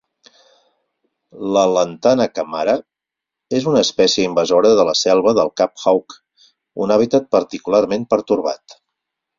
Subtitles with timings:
[1.57, 2.73] La "lantana camara"
[3.59, 6.21] és una espècie invasora de la selva del Cap Hawke,
[6.87, 8.81] un hàbitat particularment pertorbat.